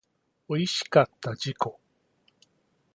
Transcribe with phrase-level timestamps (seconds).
[0.47, 1.73] おいしかった自己